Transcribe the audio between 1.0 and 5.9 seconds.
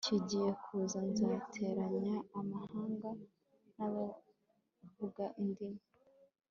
nzateranya amahanga n abavuga indimi